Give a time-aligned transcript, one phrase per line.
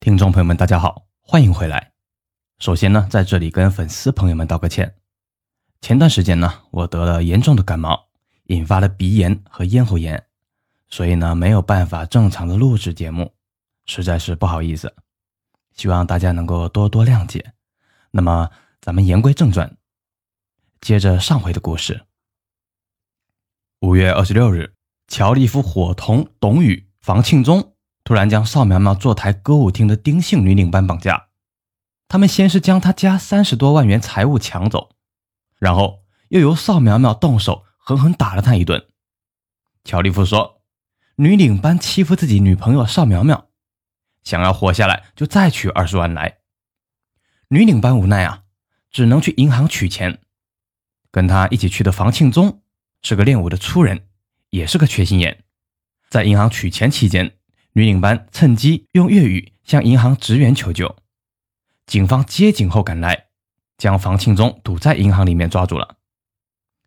[0.00, 1.92] 听众朋友们，大家好，欢迎回来。
[2.58, 4.94] 首先呢，在这里跟粉丝朋友们道个歉。
[5.82, 8.08] 前段时间呢，我得了严重的感冒，
[8.44, 10.24] 引发了鼻炎和咽喉炎，
[10.88, 13.34] 所以呢，没有办法正常的录制节目，
[13.84, 14.96] 实在是不好意思。
[15.74, 17.52] 希望大家能够多多谅解。
[18.10, 18.48] 那么，
[18.80, 19.76] 咱们言归正传，
[20.80, 22.06] 接着上回的故事。
[23.80, 24.74] 五月二十六日，
[25.08, 27.69] 乔立夫伙同董宇、房庆忠。
[28.10, 31.28] 突然将邵苗苗坐台歌舞厅的丁姓女领班绑架，
[32.08, 34.96] 他们先是将她家三十多万元财物抢走，
[35.60, 38.84] 然后又由邵苗苗动手狠狠打了她一顿。
[39.84, 40.60] 乔立夫说，
[41.18, 43.46] 女领班欺负自己女朋友邵苗苗，
[44.24, 46.38] 想要活下来就再取二十万来。
[47.50, 48.42] 女领班无奈啊，
[48.90, 50.18] 只能去银行取钱。
[51.12, 52.60] 跟他一起去的房庆宗
[53.02, 54.08] 是个练武的粗人，
[54.48, 55.44] 也是个缺心眼，
[56.08, 57.36] 在银行取钱期间。
[57.72, 60.96] 女领班趁机用粤语向银行职员求救，
[61.86, 63.26] 警方接警后赶来，
[63.78, 65.96] 将房庆忠堵在银行里面抓住了。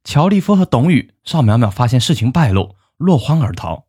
[0.04, 3.88] 乔立夫和董宇、邵淼淼发现事情败露，落荒而逃。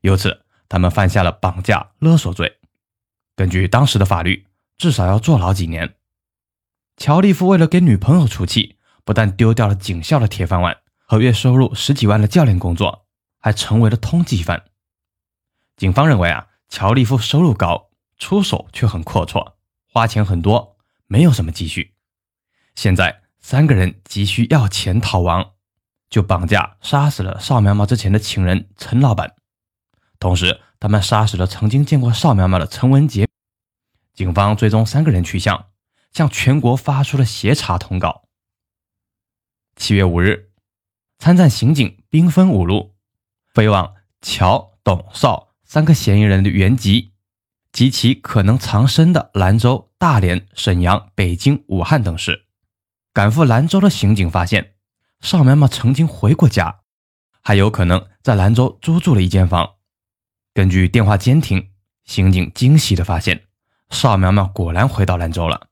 [0.00, 2.58] 由此，他们犯下了绑架勒索罪。
[3.36, 5.94] 根据当时的法律，至少要坐牢几年。
[6.96, 13.06] 乔立夫为了给女朋友出气，不但丢掉了警校的铁饭碗和月收入十几万的教练工作，
[13.38, 14.64] 还成为了通缉犯。
[15.78, 19.52] 警方认为啊，乔立夫收入高，出手却很阔绰，
[19.86, 20.76] 花钱很多，
[21.06, 21.94] 没有什么积蓄。
[22.74, 25.52] 现在三个人急需要钱逃亡，
[26.10, 29.36] 就绑架杀死了邵苗苗之前的情人陈老板，
[30.18, 33.28] 同时他们杀死了曾经见过邵苗苗的陈文杰。
[34.14, 35.66] 警方追踪三个人去向，
[36.10, 38.24] 向全国发出了协查通告。
[39.76, 40.50] 七月五日，
[41.20, 42.96] 参战刑警兵分五路，
[43.54, 45.47] 飞往乔、董、邵。
[45.68, 47.12] 三个嫌疑人的原籍
[47.72, 52.46] 及其可能藏身的兰州、大连、沈阳、北京、武汉等市。
[53.12, 54.76] 赶赴兰州的刑警发现，
[55.20, 56.80] 邵苗苗曾经回过家，
[57.42, 59.74] 还有可能在兰州租住了一间房。
[60.54, 61.70] 根据电话监听，
[62.06, 63.44] 刑警惊喜地发现，
[63.90, 65.68] 邵苗苗果然回到兰州了，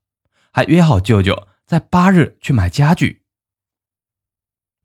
[0.52, 3.22] 还约好舅舅在八日去买家具。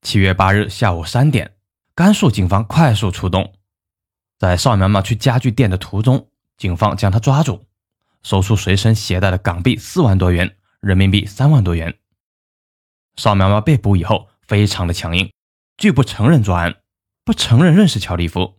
[0.02, 1.58] 七月八日下午三点，
[1.94, 3.53] 甘肃警方快速出动。
[4.41, 7.63] 在邵苗苗去家具店的途中，警方将他抓住，
[8.24, 12.00] 搜出随身携带的港币四万多元，人民币三万多元。
[13.18, 15.31] 邵苗苗被捕以后，非常的强硬，
[15.78, 16.78] 拒不承认作案，
[17.24, 18.56] 不承认认识乔利夫。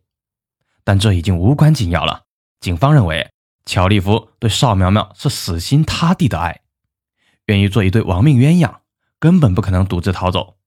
[0.84, 2.26] 但这已经无关紧要了。
[2.60, 3.32] 警方认为，
[3.66, 6.60] 乔利夫对邵苗苗是死心塌地的爱，
[7.46, 8.76] 愿意做一对亡命鸳鸯，
[9.18, 10.58] 根本不可能独自逃走。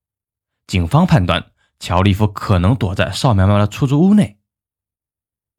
[0.68, 4.40] 警方判断，乔利夫可能躲在邵苗苗的出租屋内。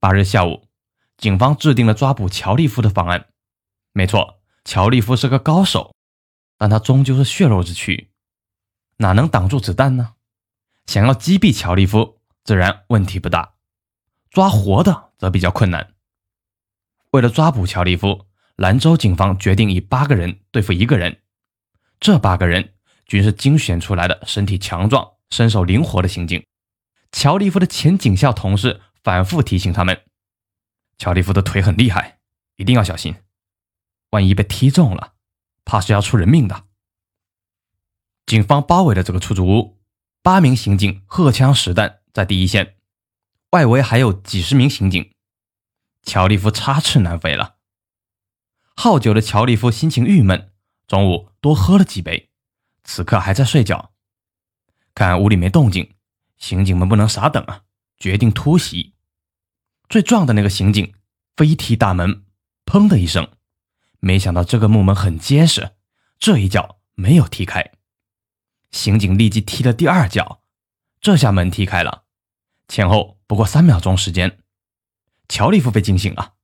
[0.07, 0.69] 八日下午，
[1.17, 3.27] 警方制定了抓捕乔利夫的方案。
[3.93, 5.97] 没错，乔利夫是个高手，
[6.57, 8.13] 但他终究是血肉之躯，
[8.99, 10.13] 哪能挡住子弹呢？
[10.87, 13.57] 想要击毙乔利夫，自然问题不大；
[14.31, 15.95] 抓活的则比较困难。
[17.11, 21.21] 为了抓捕乔利夫，兰州警方决定以八个人对付一个人。
[21.99, 22.75] 这八个人
[23.07, 26.47] 均是精选出来的，身体强壮、身手灵活的刑警。
[27.11, 28.83] 乔利夫的前警校同事。
[29.07, 30.05] 反复提醒他们，
[30.99, 32.19] 乔利夫的腿很厉害，
[32.57, 33.15] 一定要小心，
[34.11, 35.15] 万一被踢中了，
[35.65, 36.65] 怕是要出人命的。
[38.27, 39.79] 警方包围了这个出租屋，
[40.23, 42.79] 八名刑警荷枪实弹在第一线，
[43.51, 45.13] 外围还有几十名刑警。
[46.03, 47.59] 乔利夫插翅难飞了。
[48.75, 50.51] 好酒的乔利夫心情郁闷，
[50.89, 52.29] 中午多喝了几杯，
[52.83, 53.93] 此刻还在睡觉。
[54.97, 55.95] 看屋里没动静，
[56.39, 57.63] 刑警们不能傻等啊，
[57.99, 58.95] 决定突袭。
[59.89, 60.95] 最壮的那个刑警
[61.37, 62.25] 飞踢大门，
[62.65, 63.29] 砰的一声，
[64.01, 65.77] 没想到这个木门很结实，
[66.19, 67.73] 这一脚没有踢开。
[68.73, 70.43] 刑警立即踢了第二脚，
[71.01, 72.05] 这下门踢开了。
[72.69, 74.41] 前后不过三秒钟时间，
[75.29, 76.35] 乔利夫被惊醒了。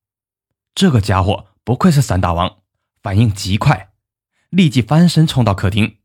[0.75, 2.59] 这个家伙不愧是散打王，
[3.03, 3.93] 反应极快，
[4.51, 5.99] 立即翻身冲到客厅。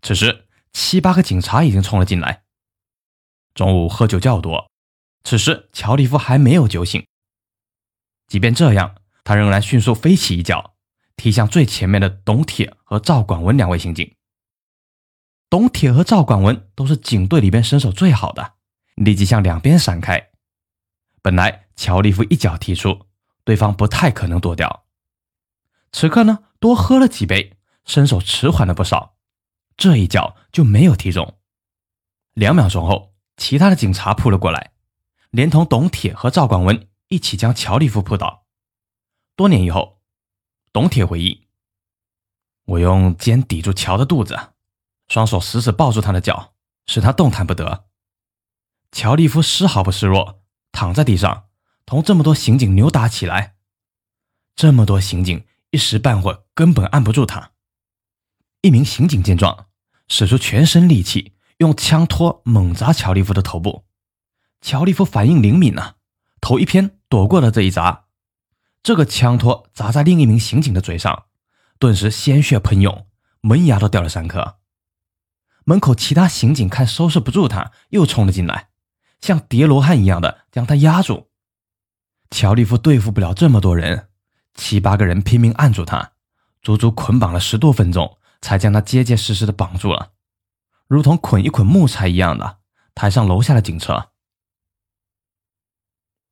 [0.00, 2.44] 此时七八个警察已经冲了进来。
[3.54, 4.70] 中午喝酒较多。
[5.28, 7.06] 此时，乔利夫还没有酒醒。
[8.28, 8.94] 即便这样，
[9.24, 10.74] 他仍然迅速飞起一脚，
[11.16, 14.16] 踢向最前面的董铁和赵广文两位刑警。
[15.50, 18.54] 董铁和赵广文都是警队里边身手最好的，
[18.94, 20.30] 立即向两边闪开。
[21.20, 23.04] 本来乔利夫一脚踢出，
[23.44, 24.86] 对方不太可能躲掉。
[25.92, 29.18] 此刻呢，多喝了几杯，身手迟缓了不少，
[29.76, 31.38] 这一脚就没有踢中。
[32.32, 34.72] 两秒钟后，其他的警察扑了过来。
[35.30, 38.46] 连同董铁和赵广文一起将乔立夫扑倒。
[39.36, 40.00] 多年以后，
[40.72, 41.46] 董铁回忆
[42.64, 44.38] ：“我用肩抵住乔的肚子，
[45.08, 46.54] 双手死死抱住他的脚，
[46.86, 47.86] 使他动弹不得。
[48.90, 50.42] 乔利夫丝毫不示弱，
[50.72, 51.48] 躺在地上，
[51.84, 53.56] 同这么多刑警扭打起来。
[54.56, 57.52] 这么多刑警一时半会根本按不住他。
[58.62, 59.68] 一名刑警见状，
[60.08, 63.84] 使出全身力气，用枪托猛砸乔利夫的头部。
[64.60, 65.94] 乔利夫反应灵敏呐，
[66.40, 68.04] 头一偏，躲过了这一砸。
[68.82, 71.24] 这个枪托砸在另一名刑警的嘴上，
[71.78, 73.06] 顿时鲜血喷涌，
[73.40, 74.56] 门牙都掉了三颗。
[75.64, 78.68] 门口其他刑警看收拾不住他，又冲了进来，
[79.20, 81.28] 像叠罗汉一样的将他压住。
[82.30, 84.08] 乔利夫对付不了这么多人，
[84.54, 86.12] 七八个人拼命按住他，
[86.62, 90.12] 足足捆绑了十多分钟，才将他结结实实的绑住了，
[90.86, 92.58] 如同捆一捆木材一样的，
[92.94, 94.07] 抬上楼下的警车。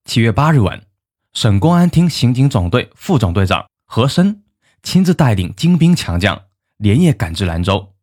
[0.06, 0.86] 七月八日晚。
[1.32, 4.44] 省公安厅刑警总队副总队长何生
[4.82, 7.96] 亲自带领精兵强将，连夜赶至兰州，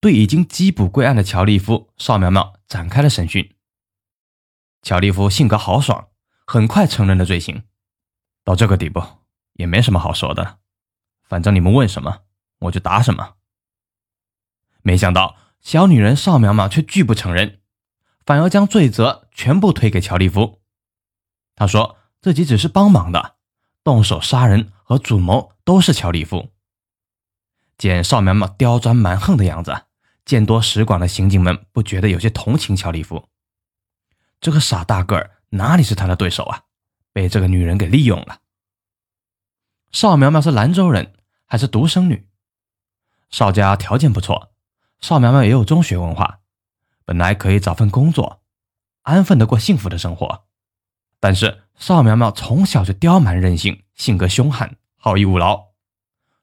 [0.00, 3.54] 对已经缉捕归案的乔利夫、邵苗苗展开了审讯。
[4.82, 6.08] 乔利夫性格豪爽，
[6.44, 7.62] 很快承认了罪行。
[8.44, 9.00] 到这个地步，
[9.52, 10.58] 也没什么好说的，
[11.22, 12.22] 反正你们问什么，
[12.58, 13.34] 我就答什么。
[14.82, 17.60] 没想到小女人邵苗苗却拒不承认，
[18.26, 20.60] 反而将罪责全部推给乔利夫。
[21.56, 21.98] 他说。
[22.22, 23.36] 自己只是帮忙的，
[23.84, 26.50] 动手杀人和主谋都是乔利夫。
[27.78, 29.82] 见邵苗苗刁钻蛮横的样子，
[30.24, 33.28] 见多识广的刑警们不觉得有些同情乔利夫。
[34.40, 36.62] 这个傻大个儿哪里是他的对手啊？
[37.12, 38.40] 被这个女人给利用了。
[39.92, 41.14] 邵苗苗是兰州人，
[41.44, 42.26] 还是独生女。
[43.30, 44.52] 邵家条件不错，
[44.98, 46.40] 邵苗苗也有中学文化，
[47.04, 48.42] 本来可以找份工作，
[49.02, 50.46] 安分的过幸福的生活。
[51.18, 55.72] 但是邵苗苗从小就刁蛮任性，性格凶悍，好逸恶劳。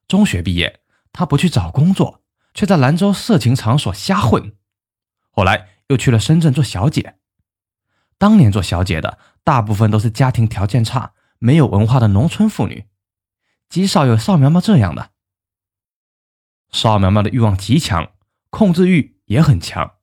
[0.06, 0.80] 中学毕业，
[1.12, 2.22] 她不去找工作，
[2.52, 4.54] 却在兰州色情场所瞎混。
[5.30, 7.18] 后来又去了深圳做小姐。
[8.18, 12.86] 当年做小姐的大部分都是家庭条件差、没有文化的农村妇女，
[13.68, 15.10] 极少有邵苗苗这样的。
[16.70, 18.12] 邵苗苗的欲望极强，
[18.50, 19.94] 控制欲也很强。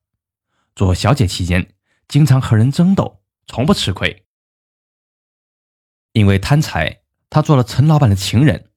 [0.76, 1.74] 做小姐期间，
[2.08, 4.26] 经常和人争斗，从不吃亏。
[6.14, 8.70] 因为贪财，他做了陈老板的情人。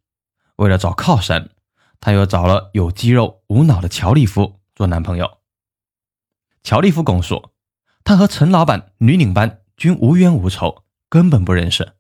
[0.56, 1.50] 为了找靠山，
[1.98, 5.38] 他又找了有肌肉无脑的乔利夫做男朋友。
[6.62, 7.50] 乔利夫供述，
[8.04, 11.94] 他和陈老板、女领班均无冤无仇，根本不认识。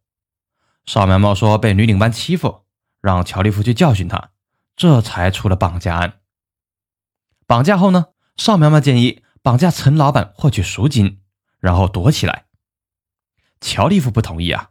[0.86, 2.64] 邵苗苗说被女领班欺负，
[3.00, 4.30] 让乔利夫去教训他，
[4.76, 6.20] 这才出了绑架案。
[7.46, 11.20] 绑架后呢，邵苗苗建议绑架陈老板获取赎金，
[11.58, 12.44] 然后躲起来。
[13.60, 14.70] 乔利夫不同意啊。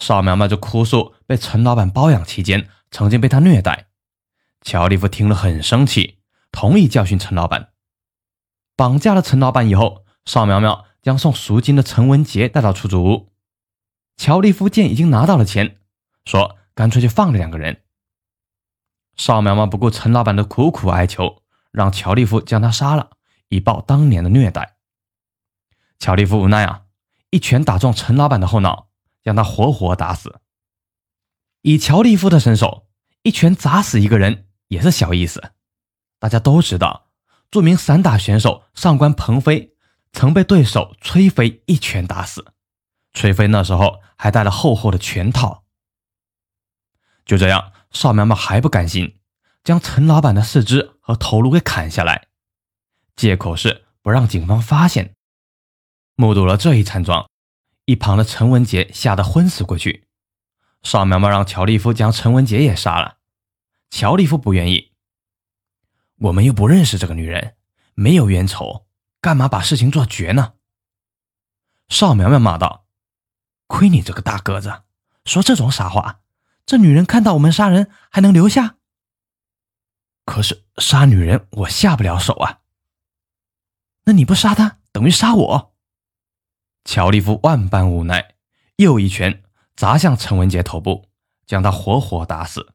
[0.00, 3.86] 邵苗苗就哭诉，被陈老板包养期间，曾经被他虐待。
[4.62, 6.18] 乔利夫听了很生气，
[6.50, 7.68] 同意教训陈老板。
[8.74, 13.32] 绑架了陈老板以后，邵苗苗将送赎金的陈文杰带到出租屋。
[14.16, 15.78] 乔利夫见已经拿到了钱，
[16.24, 17.82] 说干脆就放了两个人。
[19.16, 23.10] 邵苗苗不顾陈老板的苦苦哀求，让乔利夫将他杀了，
[23.48, 24.76] 以报当年的虐待。
[25.98, 26.82] 乔利夫无奈啊，
[27.30, 28.89] 一拳打中陈老板的后脑。
[29.22, 30.40] 将他活活打死。
[31.62, 32.88] 以乔利夫的身手，
[33.22, 35.52] 一拳砸死一个人也是小意思。
[36.18, 37.10] 大家都知道，
[37.50, 39.74] 著名散打选手上官鹏飞
[40.12, 42.52] 曾被对手崔飞一拳打死。
[43.12, 45.64] 崔飞那时候还戴了厚厚的拳套。
[47.24, 49.20] 就这样，邵苗苗还不甘心，
[49.62, 52.28] 将陈老板的四肢和头颅给砍下来，
[53.16, 55.14] 借口是不让警方发现。
[56.16, 57.29] 目睹了这一惨状。
[57.90, 60.06] 一旁的陈文杰吓得昏死过去，
[60.80, 63.16] 邵苗苗让乔利夫将陈文杰也杀了。
[63.90, 64.92] 乔利夫不愿意，
[66.18, 67.56] 我们又不认识这个女人，
[67.94, 68.86] 没有冤仇，
[69.20, 70.52] 干嘛把事情做绝呢？
[71.88, 72.86] 邵苗苗骂道
[73.66, 74.82] ：“亏你这个大个子，
[75.24, 76.20] 说这种傻话！
[76.64, 78.76] 这女人看到我们杀人还能留下？
[80.24, 82.60] 可是杀女人我下不了手啊。
[84.04, 85.69] 那你不杀她，等于杀我。”
[86.90, 88.34] 乔利夫万般无奈，
[88.74, 89.44] 又一拳
[89.76, 91.08] 砸向陈文杰头部，
[91.46, 92.72] 将他活活打死。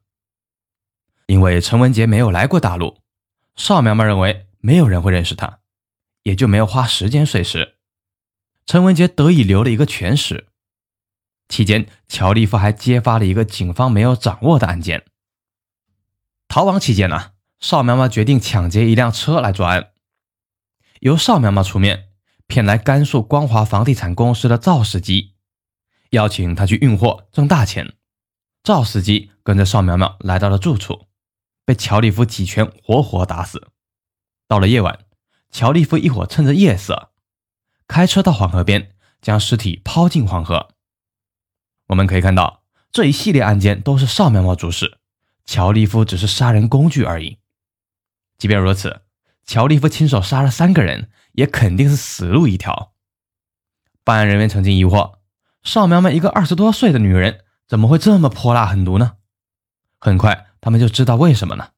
[1.26, 3.02] 因为陈文杰没有来过大陆，
[3.56, 5.58] 邵苗苗认为没有人会认识他，
[6.22, 7.76] 也就没有花时间碎尸。
[8.64, 10.46] 陈文杰得以留了一个全尸。
[11.50, 15.04] 期间，乔利夫还揭发了一个警方没有掌握的案件。
[16.48, 19.90] 逃亡期间呢，邵苗苗决定抢劫一辆车来作案，
[21.00, 22.04] 由邵苗苗出面。
[22.46, 25.34] 骗来甘肃光华房地产公司的赵司机，
[26.10, 27.94] 邀请他去运货挣大钱。
[28.62, 31.06] 赵司机跟着邵苗苗来到了住处，
[31.64, 33.68] 被乔利夫几拳活活打死。
[34.48, 35.00] 到了夜晚，
[35.50, 37.10] 乔利夫一伙趁着夜色，
[37.86, 40.70] 开车到黄河边，将尸体抛进黄河。
[41.88, 44.98] 我们可以看到，这一系列案件都是邵苗苗主使，
[45.44, 47.38] 乔利夫只是杀人工具而已。
[48.38, 49.02] 即便如此，
[49.44, 52.92] 乔利夫亲手杀了三个人，也肯定是死路一条。
[54.04, 55.18] 办案人员曾经疑惑：
[55.62, 57.44] 邵苗苗一个二十多岁的女人。
[57.68, 59.14] 怎么会这么泼辣狠毒呢？
[59.98, 61.72] 很快，他们就知道为什么了。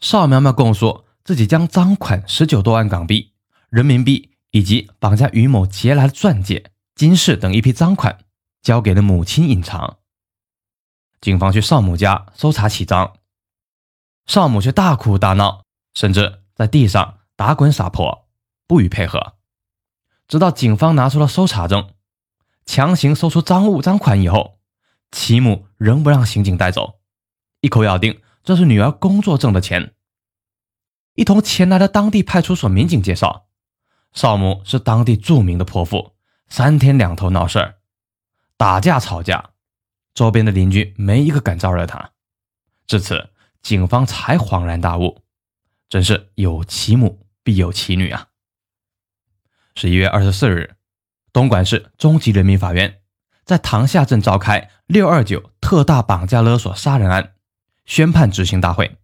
[0.00, 3.34] 邵苗苗供述，自己将赃款十九多万港币、
[3.68, 8.24] 人民币以及绑架于某劫来的钻戒、金饰等一批赃款，
[8.62, 9.98] 交给了母亲隐藏。
[11.20, 13.12] 警方去邵母家搜查起赃，
[14.24, 18.25] 邵母却大哭大闹，甚至在地上打滚撒泼，
[18.66, 19.34] 不予配合。
[20.28, 21.94] 直到警方拿出了搜查证，
[22.64, 24.58] 强行搜出赃物赃款以后。
[25.12, 26.98] 其母仍不让刑警带走，
[27.60, 29.94] 一口咬定这是女儿工作挣的钱。
[31.14, 33.46] 一同前来的当地派出所民警介绍，
[34.12, 36.16] 少母是当地著名的泼妇，
[36.48, 37.76] 三天两头闹事儿，
[38.56, 39.50] 打架吵架，
[40.12, 42.10] 周边的邻居没一个敢招惹她。
[42.86, 43.30] 至此，
[43.62, 45.22] 警方才恍然大悟，
[45.88, 48.28] 真是有其母必有其女啊！
[49.78, 50.76] 十一月二十四日，
[51.34, 53.02] 东莞市中级人民法院。
[53.44, 57.34] 在塘下镇召开“六二九”特大绑架勒索杀人案
[57.84, 58.96] 宣判执行大会，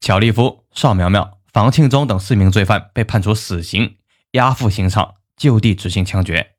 [0.00, 3.96] 乔立夫、邵苗苗、房庆忠等四名罪犯被判处死刑，
[4.32, 6.56] 押赴刑场就地执行枪决。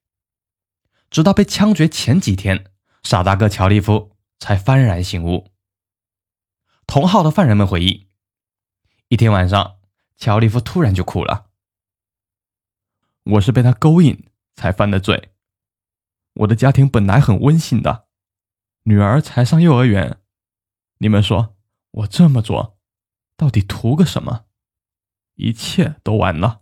[1.12, 2.66] 直到被枪决前几天，
[3.04, 5.52] 傻大个乔立夫才幡然醒悟。
[6.88, 8.08] 同号的犯人们回忆，
[9.10, 9.76] 一天晚上，
[10.18, 11.46] 乔立夫突然就哭了
[13.32, 15.32] ：“我是被他勾引才犯的罪。”
[16.36, 18.08] 我的家庭本来很温馨的，
[18.84, 20.20] 女儿才上幼儿园。
[21.00, 21.56] 你们说
[21.92, 22.78] 我这么做，
[23.36, 24.46] 到底图个什么？
[25.36, 26.62] 一切都完了。